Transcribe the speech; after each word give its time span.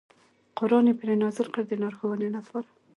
قران 0.57 0.85
یې 0.89 0.93
پرې 0.99 1.13
نازل 1.23 1.47
کړ 1.53 1.61
د 1.67 1.73
لارښوونې 1.81 2.29
لپاره. 2.37 2.69